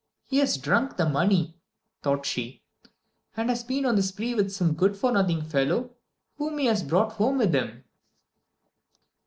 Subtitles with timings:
[0.25, 1.59] "He has drunk the money,"
[2.01, 2.63] thought she,
[3.37, 5.91] "and has been on the spree with some good for nothing fellow
[6.37, 7.83] whom he has brought home with him."